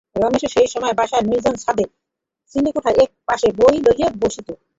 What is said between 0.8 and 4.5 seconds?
বাসার নির্জন ছাদে চিলেকোঠার এক পাশে বই লইয়া বসিত।